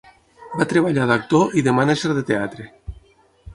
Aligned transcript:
Va 0.61 0.65
treballar 0.71 1.03
d'actor 1.11 1.53
i 1.61 1.65
de 1.69 1.75
mànager 1.81 2.17
de 2.21 2.27
teatre. 2.33 2.69